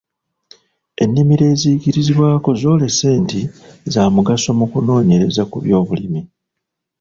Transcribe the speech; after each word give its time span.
Ennimiro 1.03 1.43
eziyigirizibwako 1.53 2.49
zoolese 2.61 3.09
nti 3.23 3.41
za 3.93 4.01
mugaso 4.15 4.49
mu 4.59 4.65
kunoonyere 4.71 5.25
za 5.35 5.43
ku 5.51 5.57
byobulimi. 5.63 6.21